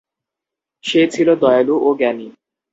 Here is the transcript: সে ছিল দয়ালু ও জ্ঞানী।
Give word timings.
সে 0.83 1.01
ছিল 1.13 1.27
দয়ালু 1.41 1.75
ও 1.79 1.89
জ্ঞানী। 1.97 2.27